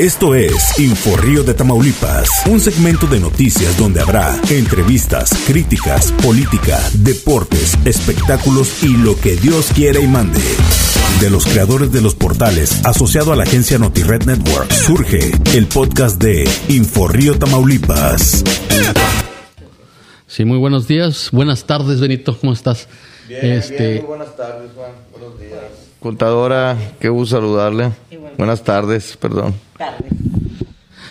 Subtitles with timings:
[0.00, 7.76] Esto es Inforrío de Tamaulipas, un segmento de noticias donde habrá entrevistas, críticas, política, deportes,
[7.84, 10.40] espectáculos y lo que Dios quiera y mande.
[11.20, 16.18] De los creadores de los portales asociado a la agencia NotiRed Network, surge el podcast
[16.18, 18.42] de Inforrío Tamaulipas.
[20.26, 21.28] Sí, muy buenos días.
[21.30, 22.38] Buenas tardes, Benito.
[22.38, 22.88] ¿Cómo estás?
[23.28, 23.96] Bien, este...
[23.96, 24.92] muy buenas tardes, Juan.
[25.12, 25.60] Buenos días.
[26.00, 27.92] Contadora, qué gusto saludarle.
[28.40, 29.54] Buenas tardes, perdón.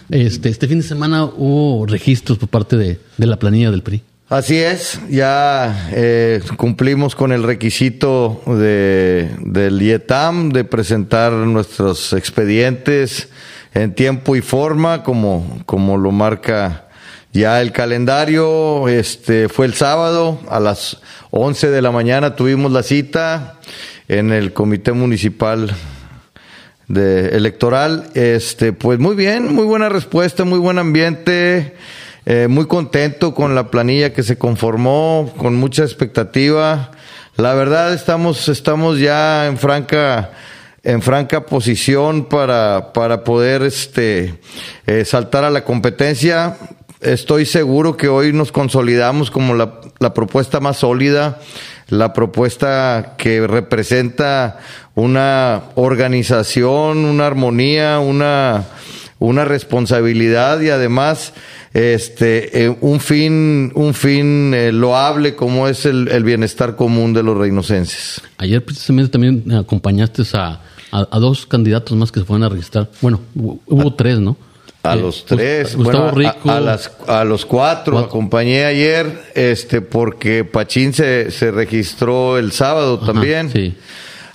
[0.09, 4.01] Este, este fin de semana hubo registros por parte de, la planilla del PRI.
[4.29, 13.29] Así es, ya eh, cumplimos con el requisito de, del IETAM de presentar nuestros expedientes
[13.75, 16.87] en tiempo y forma, como, como lo marca
[17.31, 20.97] ya el calendario este, fue el sábado a las
[21.29, 23.59] 11 de la mañana tuvimos la cita
[24.07, 25.75] en el comité municipal
[26.89, 28.09] de electoral.
[28.15, 31.75] Este, pues muy bien, muy buena respuesta, muy buen ambiente,
[32.25, 36.91] eh, muy contento con la planilla que se conformó, con mucha expectativa.
[37.37, 40.31] La verdad estamos, estamos ya en franca
[40.81, 44.35] en franca posición para, para poder este,
[44.87, 46.55] eh, saltar a la competencia
[47.01, 51.39] estoy seguro que hoy nos consolidamos como la, la, propuesta más sólida,
[51.89, 54.59] la propuesta que representa
[54.95, 58.65] una organización, una armonía, una,
[59.19, 61.33] una responsabilidad y además
[61.73, 67.21] este eh, un fin un fin eh, loable como es el, el, bienestar común de
[67.21, 68.21] los reinocenses.
[68.37, 72.89] Ayer precisamente también acompañaste a, a, dos candidatos más que se fueron a registrar.
[73.01, 74.35] Bueno, hubo tres, ¿no?
[74.81, 76.09] A los tres, bueno,
[76.45, 82.97] A, las, a los cuatro, acompañé ayer, este, porque Pachín se, se registró el sábado
[82.97, 83.51] también.
[83.51, 83.75] Sí.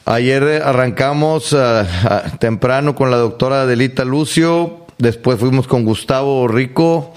[0.05, 7.15] Ayer arrancamos ah, temprano con la doctora Adelita Lucio, después fuimos con Gustavo Rico,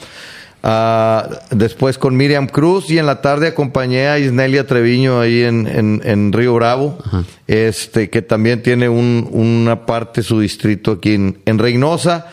[0.63, 5.67] ah, después con Miriam Cruz y en la tarde acompañé a Isnelia Treviño ahí en,
[5.67, 6.97] en, en Río Bravo,
[7.45, 12.27] este, que también tiene un, una parte, su distrito aquí en, en Reynosa.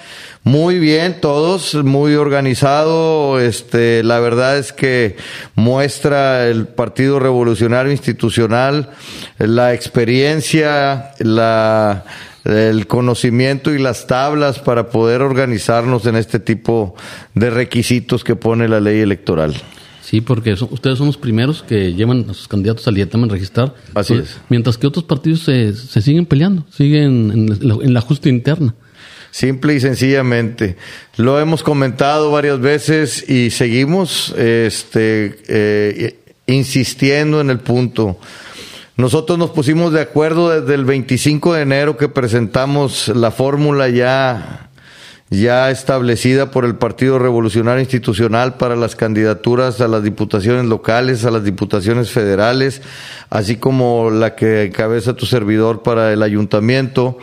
[0.44, 3.40] Muy bien, todos, muy organizado.
[3.40, 5.16] Este, la verdad es que
[5.54, 8.90] muestra el Partido Revolucionario Institucional
[9.38, 12.04] la experiencia, la,
[12.44, 16.94] el conocimiento y las tablas para poder organizarnos en este tipo
[17.34, 19.54] de requisitos que pone la ley electoral.
[20.02, 23.74] Sí, porque ustedes son los primeros que llevan a sus candidatos al IETAM a registrar.
[23.94, 24.38] Así es.
[24.50, 28.74] Mientras que otros partidos se, se siguen peleando, siguen en, en la justa interna.
[29.34, 30.76] Simple y sencillamente.
[31.16, 38.16] Lo hemos comentado varias veces y seguimos este, eh, insistiendo en el punto.
[38.96, 44.70] Nosotros nos pusimos de acuerdo desde el 25 de enero que presentamos la fórmula ya,
[45.30, 51.32] ya establecida por el Partido Revolucionario Institucional para las candidaturas a las diputaciones locales, a
[51.32, 52.82] las diputaciones federales,
[53.30, 57.18] así como la que encabeza tu servidor para el ayuntamiento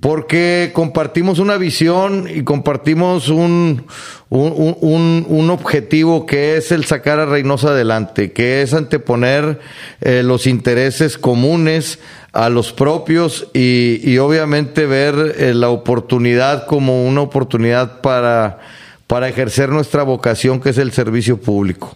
[0.00, 3.84] porque compartimos una visión y compartimos un,
[4.30, 9.60] un, un, objetivo que es el sacar a Reynosa adelante, que es anteponer
[10.00, 11.98] eh, los intereses comunes
[12.32, 18.60] a los propios y, y obviamente ver eh, la oportunidad como una oportunidad para,
[19.06, 21.94] para ejercer nuestra vocación que es el servicio público.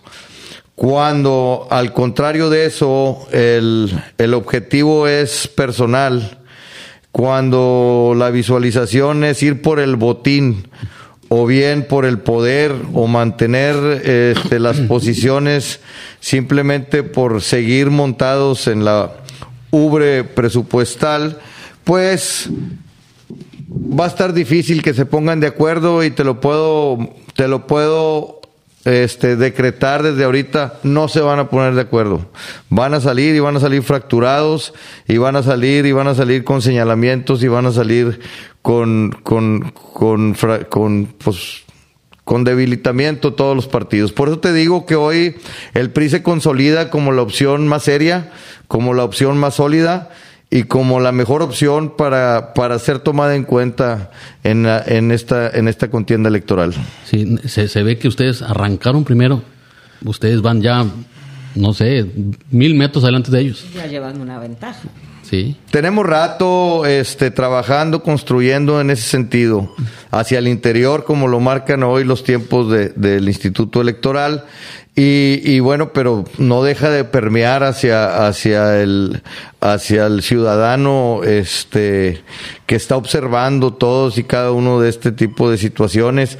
[0.74, 6.43] Cuando al contrario de eso el, el objetivo es personal,
[7.14, 10.66] cuando la visualización es ir por el botín
[11.28, 15.78] o bien por el poder o mantener este, las posiciones
[16.18, 19.12] simplemente por seguir montados en la
[19.70, 21.38] ubre presupuestal,
[21.84, 22.48] pues
[23.70, 26.98] va a estar difícil que se pongan de acuerdo y te lo puedo
[27.36, 28.40] te lo puedo
[28.84, 32.26] este, decretar desde ahorita, no se van a poner de acuerdo.
[32.68, 34.74] Van a salir y van a salir fracturados
[35.08, 38.20] y van a salir y van a salir con señalamientos y van a salir
[38.62, 40.34] con, con, con,
[40.68, 41.64] con, pues,
[42.24, 44.12] con debilitamiento todos los partidos.
[44.12, 45.36] Por eso te digo que hoy
[45.74, 48.32] el PRI se consolida como la opción más seria,
[48.68, 50.10] como la opción más sólida
[50.50, 54.10] y como la mejor opción para, para ser tomada en cuenta
[54.44, 56.74] en, en, esta, en esta contienda electoral.
[57.04, 59.42] Sí, se, se ve que ustedes arrancaron primero,
[60.04, 60.86] ustedes van ya,
[61.54, 62.06] no sé,
[62.50, 63.64] mil metros adelante de ellos.
[63.74, 64.82] Ya llevan una ventaja.
[65.22, 65.56] Sí.
[65.70, 69.74] Tenemos rato este, trabajando, construyendo en ese sentido,
[70.10, 74.44] hacia el interior, como lo marcan hoy los tiempos de, del Instituto Electoral,
[74.96, 79.22] Y, y, bueno, pero no deja de permear hacia, hacia el,
[79.60, 82.22] hacia el ciudadano, este,
[82.66, 86.38] que está observando todos y cada uno de este tipo de situaciones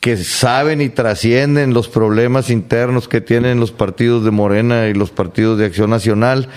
[0.00, 5.12] que saben y trascienden los problemas internos que tienen los partidos de Morena y los
[5.12, 6.48] partidos de Acción Nacional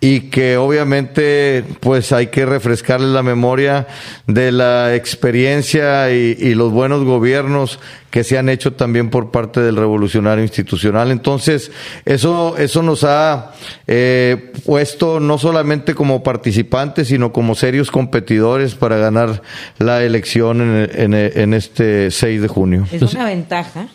[0.00, 3.86] y que obviamente pues hay que refrescarle la memoria
[4.26, 7.78] de la experiencia y, los buenos gobiernos
[8.10, 11.10] que se han hecho también por parte del revolucionario institucional.
[11.10, 11.70] Entonces,
[12.04, 13.52] eso, eso nos ha
[13.86, 19.42] eh, puesto no solamente como participantes, sino como serios competidores para ganar
[19.78, 22.86] la elección en, en este 6 de junio.
[22.90, 23.88] Es una ventaja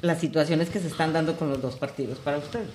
[0.00, 2.68] las situaciones que se están dando con los dos partidos para ustedes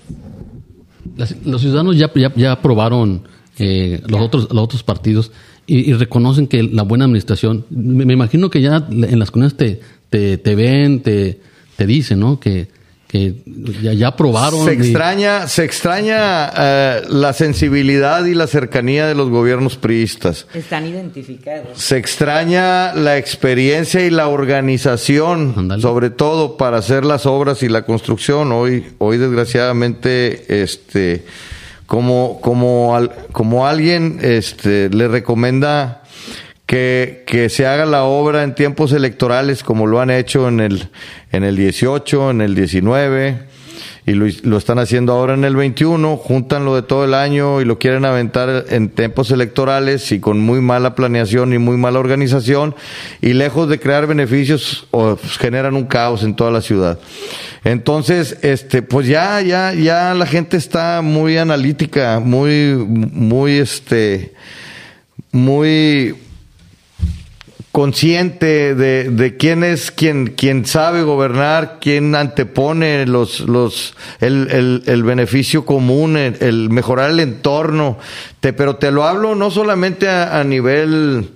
[1.46, 3.24] los ciudadanos ya, ya, aprobaron
[3.60, 5.32] eh, los, otros, los otros partidos
[5.66, 10.38] y, reconocen que la buena administración, me, imagino que ya en las comunidades te, te,
[10.38, 11.40] te ven, te,
[11.76, 12.40] te dicen, ¿no?
[12.40, 12.68] Que,
[13.14, 13.36] que
[13.84, 14.66] ya, ya aprobaron.
[14.66, 20.48] Se extraña, se extraña eh, la sensibilidad y la cercanía de los gobiernos priistas.
[20.52, 21.80] Están identificados.
[21.80, 27.84] Se extraña la experiencia y la organización, sobre todo para hacer las obras y la
[27.84, 28.52] construcción.
[28.52, 31.24] Hoy, hoy desgraciadamente, este,
[31.86, 33.00] como, como,
[33.32, 36.03] como alguien, este, le recomienda
[36.66, 40.90] que, que, se haga la obra en tiempos electorales como lo han hecho en el,
[41.32, 43.54] en el 18, en el 19
[44.06, 47.66] y lo, están haciendo ahora en el 21, juntan lo de todo el año y
[47.66, 52.76] lo quieren aventar en tiempos electorales y con muy mala planeación y muy mala organización
[53.22, 57.00] y lejos de crear beneficios pues, generan un caos en toda la ciudad.
[57.64, 64.34] Entonces, este, pues ya, ya, ya la gente está muy analítica, muy, muy, este,
[65.32, 66.14] muy,
[67.74, 74.84] consciente de, de quién es quien, quien sabe gobernar, quién antepone los, los, el, el,
[74.86, 77.98] el beneficio común, el, mejorar el entorno.
[78.42, 81.32] Te, pero te lo hablo no solamente a, a nivel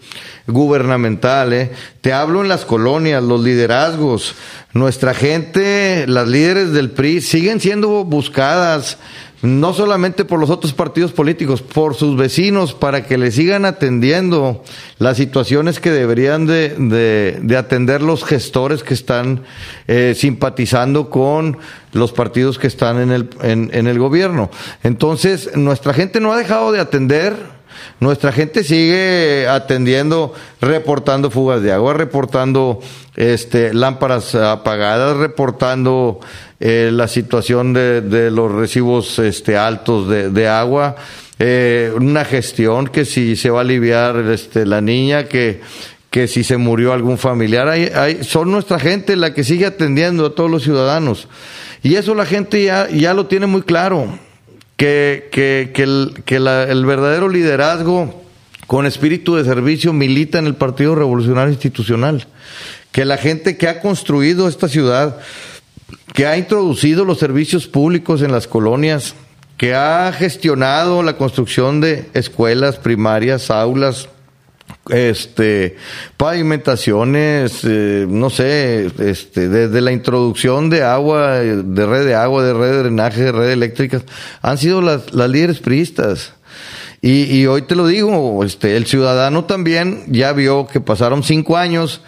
[0.47, 1.71] gubernamental, ¿eh?
[2.01, 4.35] te hablo en las colonias, los liderazgos.
[4.73, 8.97] Nuestra gente, las líderes del PRI siguen siendo buscadas
[9.41, 14.63] no solamente por los otros partidos políticos, por sus vecinos, para que le sigan atendiendo
[14.97, 19.43] las situaciones que deberían de, de, atender los gestores que están
[19.87, 21.59] eh, simpatizando con
[21.93, 24.49] los partidos que están en el, en, en el gobierno.
[24.83, 27.56] Entonces, nuestra gente no ha dejado de atender
[27.99, 32.79] nuestra gente sigue atendiendo, reportando fugas de agua, reportando
[33.15, 36.19] este, lámparas apagadas, reportando
[36.59, 40.95] eh, la situación de, de, los recibos este, altos de, agua.
[41.39, 45.61] Eh, una gestión que si se va a aliviar este, la niña, que,
[46.11, 50.27] que si se murió algún familiar, hay, hay, son nuestra gente la que sigue atendiendo
[50.27, 51.27] a todos los ciudadanos.
[51.81, 54.19] Y eso la gente ya, ya lo tiene muy claro
[54.77, 58.23] que, que, que, el, que la, el verdadero liderazgo
[58.67, 62.27] con espíritu de servicio milita en el Partido Revolucionario Institucional,
[62.91, 65.17] que la gente que ha construido esta ciudad,
[66.13, 69.15] que ha introducido los servicios públicos en las colonias,
[69.57, 74.09] que ha gestionado la construcción de escuelas primarias, aulas,
[74.89, 75.77] este
[76.15, 82.53] pavimentaciones eh, no sé este desde la introducción de agua de red de agua de
[82.53, 84.03] red de drenaje de red eléctricas
[84.41, 86.33] han sido las, las líderes priistas.
[86.99, 91.55] Y, y, hoy te lo digo este el ciudadano también ya vio que pasaron cinco
[91.55, 92.01] años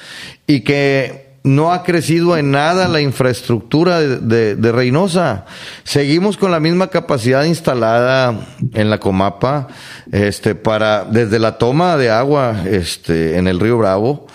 [0.48, 5.46] y que no ha crecido en nada la infraestructura de, de, Reynosa.
[5.84, 9.68] Seguimos con la misma capacidad instalada en la Comapa,
[10.12, 14.27] este, para, desde la toma de agua, este, en el río Bravo,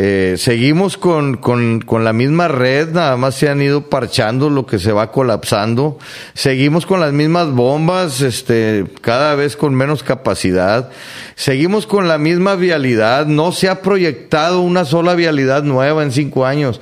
[0.00, 4.64] eh, seguimos con, con, con, la misma red, nada más se han ido parchando lo
[4.64, 5.98] que se va colapsando.
[6.34, 10.90] Seguimos con las mismas bombas, este, cada vez con menos capacidad.
[11.34, 13.26] Seguimos con la misma vialidad.
[13.26, 16.80] No se ha proyectado una sola vialidad nueva en cinco años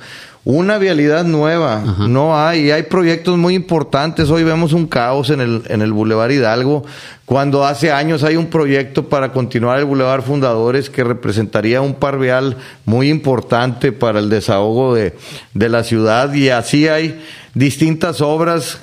[0.49, 1.83] una vialidad nueva.
[2.07, 4.29] No hay, hay proyectos muy importantes.
[4.29, 6.85] Hoy vemos un caos en el, en el Boulevard Hidalgo,
[7.25, 12.17] cuando hace años hay un proyecto para continuar el Boulevard Fundadores que representaría un par
[12.17, 15.17] vial muy importante para el desahogo de,
[15.53, 16.33] de la ciudad.
[16.33, 17.21] Y así hay
[17.53, 18.79] distintas obras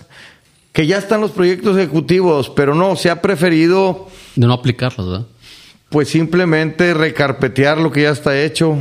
[0.73, 4.09] que ya están los proyectos ejecutivos, pero no, se ha preferido...
[4.37, 5.27] De no aplicarlos, ¿verdad?
[5.89, 8.77] Pues simplemente recarpetear lo que ya está hecho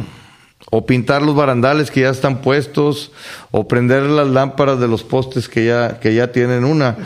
[0.72, 3.12] o pintar los barandales que ya están puestos,
[3.52, 6.98] o prender las lámparas de los postes que ya, que ya tienen una.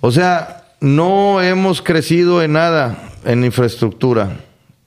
[0.00, 4.38] O sea, no hemos crecido en nada en infraestructura,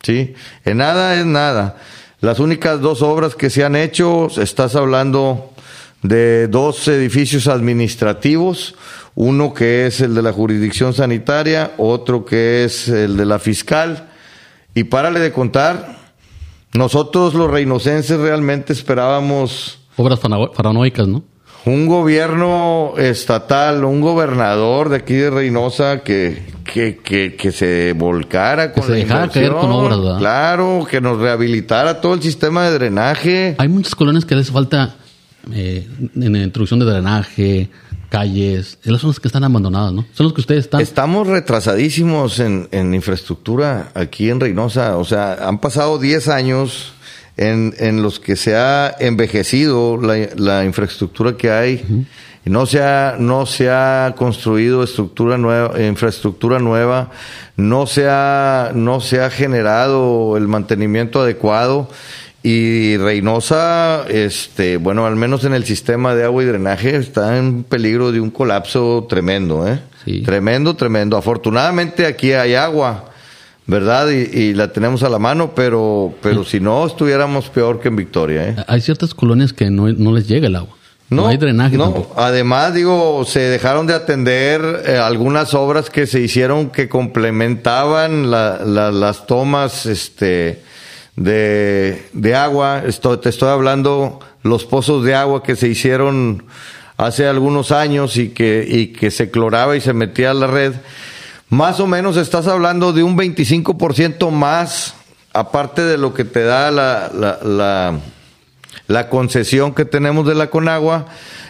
[0.03, 0.33] ¿sí?
[0.65, 1.77] En nada es nada.
[2.19, 5.53] Las únicas dos obras que se han hecho, estás hablando
[6.01, 8.75] de dos edificios administrativos,
[9.15, 14.09] uno que es el de la jurisdicción sanitaria, otro que es el de la fiscal.
[14.73, 15.97] Y párale de contar,
[16.77, 19.79] nosotros los reinocenses realmente esperábamos...
[19.97, 21.23] Obras paranoicas, ¿no?
[21.65, 28.83] Un gobierno estatal, un gobernador de aquí de Reynosa que, que, que, se volcara con
[28.83, 30.19] que se dejara caer con obras, ¿verdad?
[30.19, 33.55] Claro, que nos rehabilitara todo el sistema de drenaje.
[33.57, 34.95] Hay muchas colonias que les falta
[35.51, 37.69] eh, en la introducción de drenaje,
[38.05, 40.05] calles, son las que están abandonadas, ¿no?
[40.13, 40.81] Son los que ustedes están.
[40.81, 44.97] Estamos retrasadísimos en, en infraestructura aquí en Reynosa.
[44.97, 46.93] O sea, han pasado 10 años
[47.37, 52.05] en, en los que se ha envejecido la, la infraestructura que hay.
[52.45, 57.11] y No se, ha, no se ha construido estructura nueva, infraestructura nueva,
[57.57, 61.89] no se ha, no se ha generado el mantenimiento adecuado
[62.47, 67.63] y Reynosa, este, bueno, al menos en el sistema de agua y drenaje está en
[67.63, 69.79] peligro de un colapso tremendo, ¿eh?
[70.23, 71.17] Tremendo, tremendo.
[71.17, 73.05] Afortunadamente aquí hay agua,
[73.65, 74.09] ¿verdad?
[74.11, 78.49] Y, la tenemos a la mano, pero, pero si no, estuviéramos peor que en Victoria,
[78.49, 78.55] ¿eh?
[78.67, 80.77] Hay ciertas colonias que no, les llega el agua.
[81.09, 82.11] No, hay drenaje no.
[82.15, 89.25] Además, digo, se dejaron de atender eh, algunas obras que se hicieron que complementaban las
[89.25, 90.61] tomas, este,
[91.15, 92.83] de, de agua.
[92.85, 96.43] Esto, te estoy hablando los pozos de agua que se hicieron
[96.97, 100.73] hace algunos años y que, y que se cloraba y se metía a la red.
[101.49, 104.95] Más o menos estás hablando de un 25% más,
[105.33, 107.99] aparte de lo que te da la, la, la,
[108.87, 111.07] la concesión que tenemos de la Conagua,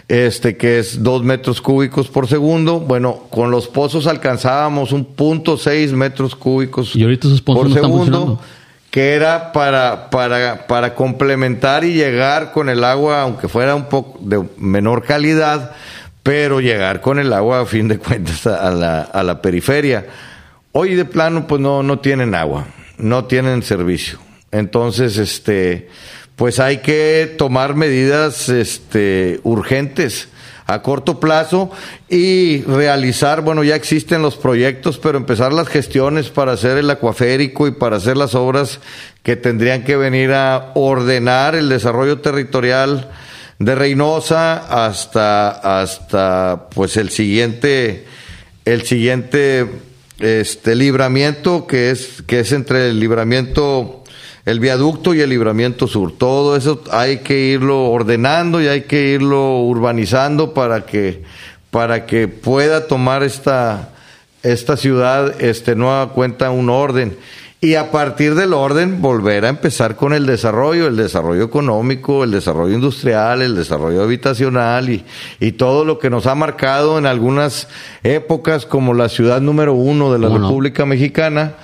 [0.08, 2.80] este que es dos metros cúbicos por segundo.
[2.80, 7.70] Bueno, con los pozos alcanzábamos un punto seis metros cúbicos ¿Y ahorita esos pozos por
[7.70, 8.40] no segundo
[8.96, 14.18] que era para, para, para complementar y llegar con el agua, aunque fuera un poco
[14.22, 15.74] de menor calidad,
[16.24, 20.06] pero llegar con el agua a fin de cuentas a la, a la periferia.
[20.72, 24.18] Hoy de plano pues no, no tienen agua, no tienen servicio.
[24.52, 25.90] Entonces, este,
[26.38, 30.30] pues hay que tomar medidas este, urgentes
[30.68, 31.72] a corto plazo
[32.10, 37.68] y realizar, bueno, ya existen los proyectos, pero empezar las gestiones para hacer el acuaférico
[37.68, 38.80] y para hacer las obras
[39.24, 43.12] que tendrían que venir a ordenar el desarrollo territorial
[43.60, 48.06] de Reynosa hasta, hasta pues el siguiente,
[48.66, 49.68] el siguiente
[50.20, 54.05] este libramiento que es, que es entre el libramiento
[54.46, 56.12] el viaducto y el libramiento sur.
[56.12, 61.24] Todo eso hay que irlo ordenando y hay que irlo urbanizando para que,
[61.72, 63.90] para que pueda tomar esta,
[64.44, 67.18] esta ciudad este, nueva cuenta un orden.
[67.60, 72.30] Y a partir del orden volver a empezar con el desarrollo, el desarrollo económico, el
[72.30, 75.04] desarrollo industrial, el desarrollo habitacional y,
[75.40, 77.68] y todo lo que nos ha marcado en algunas
[78.04, 81.56] épocas como la ciudad número uno de la República Mexicana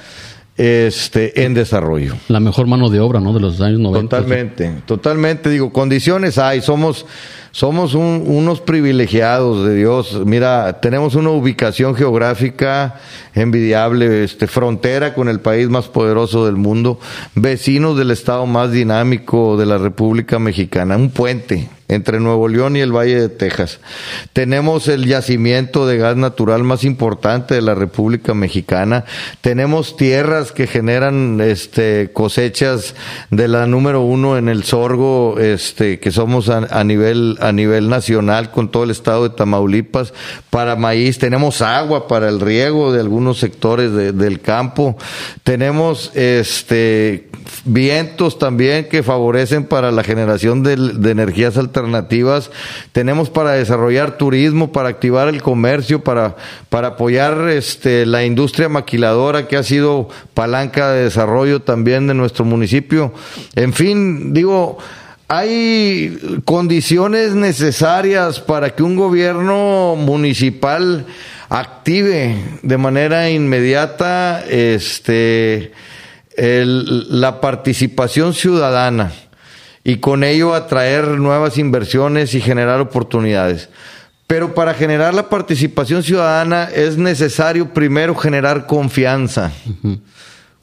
[0.62, 2.16] este, en desarrollo.
[2.28, 3.34] La mejor mano de obra, ¿no?
[3.34, 4.18] De los años 90.
[4.18, 5.50] Totalmente, totalmente.
[5.50, 7.08] Digo, condiciones hay, somos,
[7.50, 10.22] somos unos privilegiados de Dios.
[10.24, 13.00] Mira, tenemos una ubicación geográfica
[13.34, 17.00] envidiable, este, frontera con el país más poderoso del mundo,
[17.34, 22.80] vecinos del estado más dinámico de la República Mexicana, un puente entre Nuevo León y
[22.80, 23.80] el Valle de Texas.
[24.32, 29.04] Tenemos el yacimiento de gas natural más importante de la República Mexicana.
[29.42, 32.96] Tenemos tierras que generan este, cosechas
[33.30, 38.52] de la número uno en el sorgo, este, que somos a, nivel, a nivel nacional
[38.52, 40.14] con todo el estado de Tamaulipas.
[40.50, 44.98] Para maíz, tenemos agua para el riego de algunos sectores del campo.
[45.44, 47.28] Tenemos este,
[47.66, 52.52] vientos también que favorecen para la generación de, de energías alternativas alternativas,
[52.92, 56.36] tenemos para desarrollar turismo, para activar el comercio, para,
[56.70, 62.46] para apoyar este, la industria maquiladora que ha sido palanca de desarrollo también de nuestro
[62.46, 63.14] municipio.
[63.56, 64.78] En fin, digo,
[65.28, 71.06] hay condiciones necesarias para que un gobierno municipal
[71.50, 75.72] active de manera inmediata este,
[76.38, 79.12] la participación ciudadana
[79.84, 83.70] y con ello atraer nuevas inversiones y generar oportunidades.
[84.28, 89.52] Pero para generar la participación ciudadana es necesario primero generar confianza.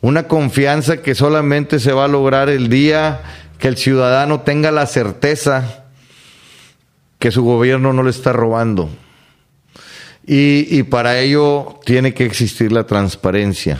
[0.01, 3.21] Una confianza que solamente se va a lograr el día
[3.59, 5.85] que el ciudadano tenga la certeza
[7.19, 8.89] que su gobierno no le está robando.
[10.25, 13.79] Y, y para ello tiene que existir la transparencia.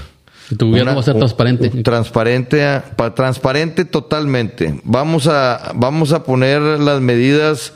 [0.51, 1.71] Y tu gobierno va a ser un- transparente.
[1.75, 4.81] un- transparente, pa- transparente totalmente.
[4.85, 7.73] Vamos a, vamos a poner las medidas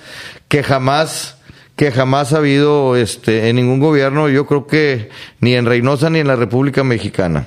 [0.49, 1.37] que jamás,
[1.77, 5.11] que jamás ha habido este, en ningún gobierno, yo creo que
[5.41, 7.47] ni en Reynosa ni en la República Mexicana.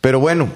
[0.00, 0.48] Pero bueno,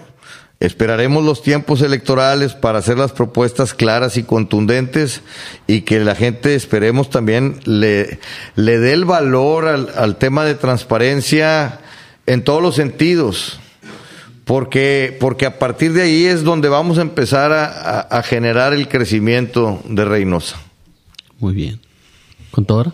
[0.60, 5.20] esperaremos los tiempos electorales para hacer las propuestas claras y contundentes
[5.66, 8.18] y que la gente, esperemos también, le,
[8.54, 11.80] le dé el valor al, al tema de transparencia
[12.26, 13.58] en todos los sentidos.
[14.44, 18.72] Porque, porque a partir de ahí es donde vamos a empezar a, a- a generar
[18.74, 20.56] el crecimiento de Reynosa.
[21.38, 21.80] Muy bien.
[22.50, 22.92] ¿Contadora?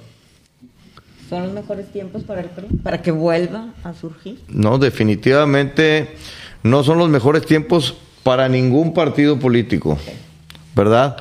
[1.31, 2.67] ¿Son los mejores tiempos para el PRI?
[2.83, 4.39] Para que vuelva a surgir.
[4.49, 6.17] No, definitivamente
[6.63, 9.99] no son los mejores tiempos para ningún partido político,
[10.77, 11.17] ¿verdad?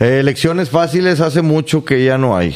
[0.00, 2.54] Eh, elecciones fáciles hace mucho que ya no hay,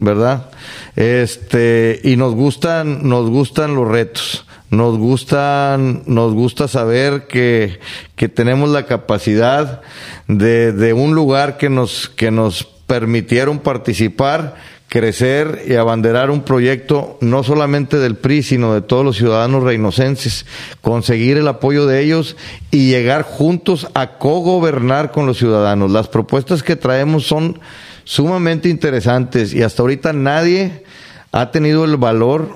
[0.00, 0.50] ¿verdad?
[0.96, 4.44] Este, y nos gustan, nos gustan los retos.
[4.70, 7.80] Nos gustan, nos gusta saber que,
[8.16, 9.80] que tenemos la capacidad
[10.26, 14.56] de, de un lugar que nos, que nos permitieron participar,
[14.88, 20.44] crecer y abanderar un proyecto no solamente del PRI, sino de todos los ciudadanos reinocenses,
[20.82, 22.36] conseguir el apoyo de ellos
[22.70, 25.90] y llegar juntos a cogobernar con los ciudadanos.
[25.90, 27.58] Las propuestas que traemos son
[28.08, 30.82] sumamente interesantes y hasta ahorita nadie
[31.30, 32.48] ha tenido el valor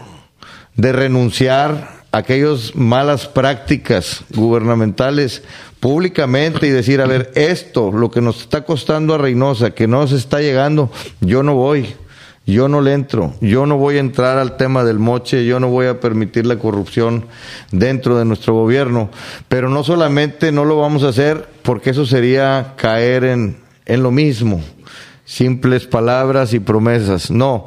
[0.76, 5.42] de renunciar a aquellas malas prácticas gubernamentales
[5.78, 10.06] públicamente y decir, a ver, esto, lo que nos está costando a Reynosa, que no
[10.06, 10.90] se está llegando,
[11.20, 11.96] yo no voy,
[12.46, 15.68] yo no le entro, yo no voy a entrar al tema del moche, yo no
[15.68, 17.26] voy a permitir la corrupción
[17.70, 19.10] dentro de nuestro gobierno.
[19.48, 24.10] Pero no solamente no lo vamos a hacer porque eso sería caer en, en lo
[24.10, 24.62] mismo
[25.32, 27.30] simples palabras y promesas.
[27.30, 27.64] No,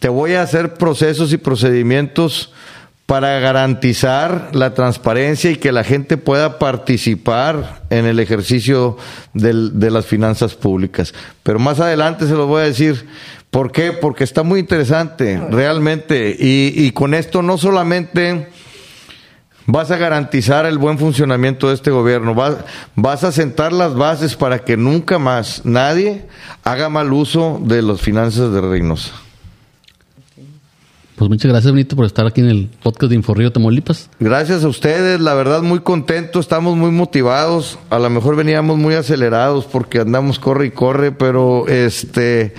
[0.00, 2.52] te voy a hacer procesos y procedimientos
[3.06, 8.96] para garantizar la transparencia y que la gente pueda participar en el ejercicio
[9.34, 11.12] del- de las finanzas públicas.
[11.42, 13.06] Pero más adelante se los voy a decir.
[13.50, 13.92] ¿Por qué?
[13.92, 16.34] Porque está muy interesante, realmente.
[16.36, 18.48] Y, y con esto no solamente
[19.66, 22.56] vas a garantizar el buen funcionamiento de este gobierno, vas,
[22.94, 26.26] vas a sentar las bases para que nunca más nadie
[26.62, 29.12] haga mal uso de las finanzas de Reynosa.
[31.16, 34.10] Pues muchas gracias, Benito, por estar aquí en el podcast de Inforrío Tamaulipas.
[34.18, 38.96] Gracias a ustedes, la verdad muy contento, estamos muy motivados, a lo mejor veníamos muy
[38.96, 42.54] acelerados porque andamos corre y corre, pero este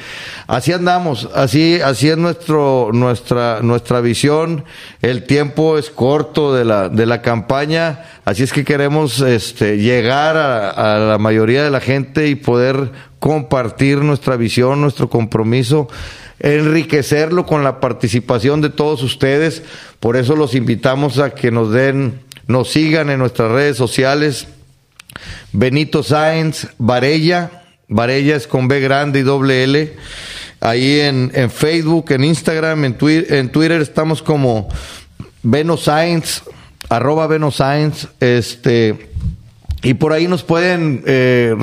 [0.48, 4.64] así andamos, así así es nuestro nuestra nuestra visión,
[5.02, 10.38] el tiempo es corto de la de la campaña, así es que queremos este llegar
[10.38, 15.90] a, a la mayoría de la gente y poder compartir nuestra visión, nuestro compromiso
[16.40, 19.64] enriquecerlo con la participación de todos ustedes.
[20.00, 24.48] Por eso los invitamos a que nos den, nos sigan en nuestras redes sociales.
[25.54, 29.94] Benito Sáenz Varella, Varella es con B grande y doble L.
[30.60, 34.68] Ahí en, en Facebook, en Instagram, en, Twi- en Twitter estamos como
[35.44, 35.78] Beno
[36.90, 39.10] arroba Beno Sáenz, este,
[39.84, 41.54] y por ahí nos pueden eh,